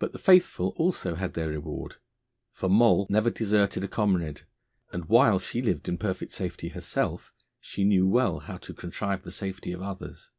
[0.00, 1.98] But the faithful also had their reward,
[2.50, 4.42] for Moll never deserted a comrade,
[4.92, 9.30] and while she lived in perfect safety herself she knew well how to contrive the
[9.30, 10.32] safety of others.